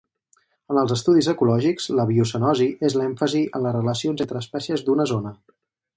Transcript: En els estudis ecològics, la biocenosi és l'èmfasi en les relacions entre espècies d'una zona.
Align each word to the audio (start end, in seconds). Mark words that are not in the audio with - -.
En 0.71 0.77
els 0.83 0.93
estudis 0.95 1.27
ecològics, 1.33 1.87
la 1.99 2.07
biocenosi 2.13 2.69
és 2.89 2.97
l'èmfasi 3.01 3.45
en 3.59 3.67
les 3.67 3.77
relacions 3.79 4.25
entre 4.27 4.45
espècies 4.45 4.87
d'una 4.89 5.11
zona. 5.13 5.37